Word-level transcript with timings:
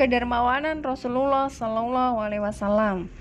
Kedermawanan 0.00 0.80
Rasulullah 0.80 1.52
Shallallahu 1.52 2.24
Alaihi 2.24 2.40
Wasallam. 2.40 3.12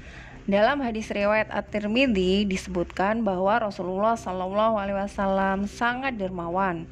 Dalam 0.47 0.79
hadis 0.79 1.11
riwayat 1.11 1.52
At-Tirmidzi 1.52 2.47
disebutkan 2.47 3.27
bahwa 3.27 3.59
Rasulullah 3.59 4.15
Shallallahu 4.15 4.79
Alaihi 4.79 4.95
Wasallam 4.95 5.68
sangat 5.68 6.15
dermawan. 6.15 6.88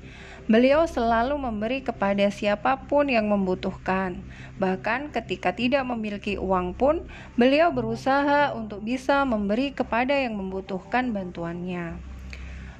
Beliau 0.51 0.83
selalu 0.91 1.39
memberi 1.39 1.79
kepada 1.79 2.27
siapa 2.27 2.83
pun 2.91 3.07
yang 3.07 3.31
membutuhkan. 3.31 4.19
Bahkan 4.59 5.15
ketika 5.15 5.55
tidak 5.55 5.87
memiliki 5.87 6.35
uang 6.35 6.75
pun, 6.75 7.07
beliau 7.39 7.71
berusaha 7.71 8.51
untuk 8.59 8.83
bisa 8.83 9.23
memberi 9.23 9.71
kepada 9.71 10.11
yang 10.11 10.35
membutuhkan 10.35 11.15
bantuannya. 11.15 11.95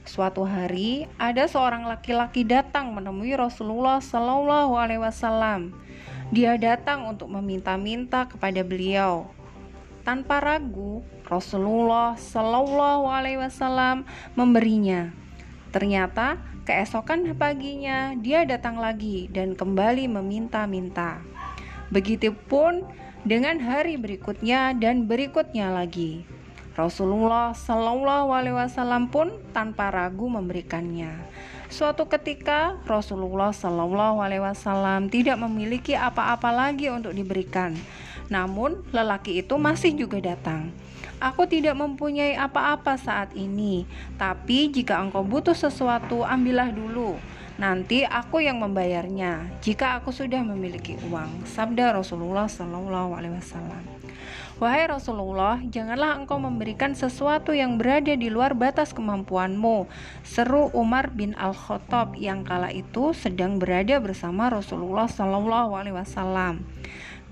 Suatu 0.03 0.43
hari, 0.43 1.07
ada 1.15 1.47
seorang 1.47 1.87
laki-laki 1.87 2.43
datang 2.43 2.91
menemui 2.91 3.31
Rasulullah 3.31 4.03
Shallallahu 4.03 4.75
Alaihi 4.75 4.99
Wasallam. 4.99 5.87
Dia 6.27 6.59
datang 6.59 7.07
untuk 7.07 7.31
meminta-minta 7.31 8.27
kepada 8.27 8.59
beliau. 8.59 9.31
Tanpa 10.03 10.43
ragu, 10.43 10.99
Rasulullah 11.23 12.19
Shallallahu 12.19 13.07
Alaihi 13.07 13.39
Wasallam 13.39 14.03
memberinya. 14.35 15.15
Ternyata 15.71 16.35
keesokan 16.67 17.31
paginya 17.35 18.11
dia 18.19 18.43
datang 18.43 18.75
lagi 18.75 19.31
dan 19.31 19.55
kembali 19.55 20.11
meminta-minta. 20.19 21.23
Begitupun 21.95 22.83
dengan 23.23 23.63
hari 23.63 23.95
berikutnya 23.95 24.75
dan 24.75 25.07
berikutnya 25.07 25.71
lagi. 25.71 26.27
Rasulullah 26.75 27.55
Shallallahu 27.55 28.35
Alaihi 28.35 28.55
Wasallam 28.55 29.07
pun 29.07 29.31
tanpa 29.55 29.95
ragu 29.95 30.27
memberikannya. 30.27 31.23
Suatu 31.67 32.07
ketika 32.07 32.79
Rasulullah 32.87 33.51
Shallallahu 33.51 34.23
Alaihi 34.23 34.39
Wasallam 34.39 35.11
tidak 35.11 35.35
memiliki 35.35 35.99
apa-apa 35.99 36.47
lagi 36.47 36.87
untuk 36.87 37.11
diberikan, 37.11 37.75
namun 38.31 38.87
lelaki 38.95 39.43
itu 39.43 39.59
masih 39.59 39.91
juga 39.91 40.23
datang. 40.23 40.71
Aku 41.19 41.43
tidak 41.43 41.75
mempunyai 41.75 42.39
apa-apa 42.39 42.95
saat 42.95 43.35
ini, 43.35 43.83
tapi 44.15 44.71
jika 44.71 44.95
engkau 44.95 45.27
butuh 45.27 45.57
sesuatu, 45.57 46.23
ambillah 46.23 46.71
dulu. 46.71 47.19
Nanti 47.57 48.05
aku 48.05 48.37
yang 48.37 48.61
membayarnya 48.61 49.49
jika 49.65 49.97
aku 49.97 50.13
sudah 50.13 50.45
memiliki 50.45 50.93
uang. 51.09 51.41
Sabda 51.49 51.97
Rasulullah 51.97 52.45
Shallallahu 52.45 53.17
Alaihi 53.17 53.33
Wasallam. 53.33 53.81
Wahai 54.57 54.89
Rasulullah, 54.89 55.61
janganlah 55.69 56.17
engkau 56.17 56.41
memberikan 56.41 56.93
sesuatu 56.97 57.53
yang 57.53 57.77
berada 57.77 58.13
di 58.13 58.29
luar 58.29 58.57
batas 58.57 58.89
kemampuanmu. 58.89 59.85
Seru 60.25 60.73
Umar 60.73 61.13
bin 61.13 61.37
Al-Khattab 61.37 62.17
yang 62.17 62.41
kala 62.41 62.73
itu 62.73 63.13
sedang 63.13 63.61
berada 63.61 64.01
bersama 64.01 64.49
Rasulullah 64.49 65.05
Shallallahu 65.09 65.77
Alaihi 65.77 65.97
Wasallam. 65.97 66.61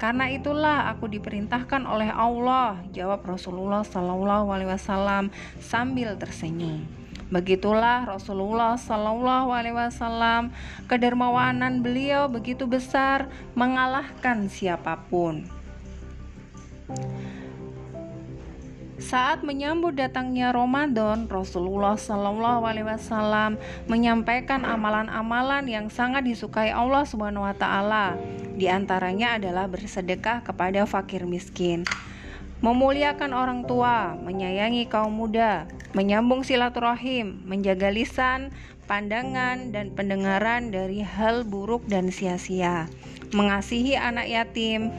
Karena 0.01 0.29
itulah 0.33 0.89
aku 0.89 1.09
diperintahkan 1.09 1.85
oleh 1.85 2.09
Allah, 2.09 2.81
jawab 2.93 3.25
Rasulullah 3.25 3.81
Shallallahu 3.81 4.49
Alaihi 4.49 4.73
Wasallam 4.73 5.29
sambil 5.57 6.17
tersenyum. 6.17 7.04
Begitulah 7.33 8.05
Rasulullah 8.05 8.77
Shallallahu 8.77 9.49
Alaihi 9.49 9.73
Wasallam, 9.73 10.53
kedermawanan 10.85 11.81
beliau 11.81 12.29
begitu 12.29 12.69
besar 12.69 13.25
mengalahkan 13.57 14.45
siapa 14.45 15.01
pun. 15.09 15.41
Saat 19.01 19.45
menyambut 19.45 19.97
datangnya 19.97 20.49
Ramadan, 20.49 21.25
Rasulullah 21.25 21.97
Shallallahu 21.97 22.65
Alaihi 22.65 22.89
Wasallam 22.89 23.57
menyampaikan 23.89 24.61
amalan-amalan 24.65 25.65
yang 25.65 25.89
sangat 25.89 26.25
disukai 26.25 26.73
Allah 26.73 27.05
Subhanahu 27.05 27.45
Wa 27.45 27.53
Taala. 27.53 28.17
Di 28.55 28.69
antaranya 28.71 29.37
adalah 29.37 29.65
bersedekah 29.67 30.41
kepada 30.45 30.87
fakir 30.87 31.27
miskin, 31.27 31.85
memuliakan 32.63 33.35
orang 33.35 33.61
tua, 33.67 34.15
menyayangi 34.15 34.87
kaum 34.87 35.11
muda, 35.11 35.67
menyambung 35.95 36.43
silaturahim, 36.43 37.39
menjaga 37.47 37.87
lisan, 37.87 38.51
pandangan, 38.85 39.71
dan 39.71 39.95
pendengaran 39.95 40.69
dari 40.69 41.01
hal 41.01 41.47
buruk 41.47 41.87
dan 41.87 42.11
sia-sia, 42.11 42.91
mengasihi 43.31 43.95
anak 43.95 44.27
yatim, 44.27 44.91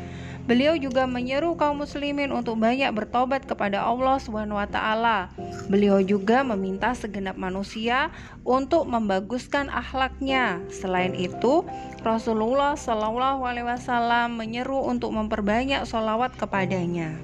Beliau 0.47 0.79
juga 0.79 1.11
menyeru 1.11 1.59
kaum 1.59 1.83
muslimin 1.83 2.31
untuk 2.31 2.62
banyak 2.62 2.87
bertobat 2.95 3.43
kepada 3.51 3.83
Allah 3.83 4.15
Subhanahu 4.23 4.55
wa 4.55 4.71
taala. 4.71 5.27
Beliau 5.67 5.99
juga 5.99 6.47
meminta 6.47 6.95
segenap 6.95 7.34
manusia 7.34 8.15
untuk 8.47 8.87
membaguskan 8.87 9.67
akhlaknya. 9.67 10.63
Selain 10.71 11.19
itu, 11.19 11.67
Rasulullah 12.07 12.78
Shallallahu 12.78 13.43
alaihi 13.43 13.67
wasallam 13.67 14.39
menyeru 14.39 14.87
untuk 14.87 15.11
memperbanyak 15.19 15.83
sholawat 15.83 16.39
kepadanya. 16.39 17.19